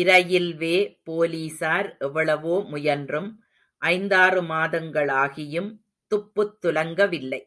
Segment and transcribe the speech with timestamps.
[0.00, 0.76] Railway
[1.02, 3.28] போலீசார் எவ்வளவோ முயன்றும்
[3.82, 5.70] ஐந்தாறு மாதங்களாகியும்
[6.12, 7.42] துப்புத் துலங்கவில்லை.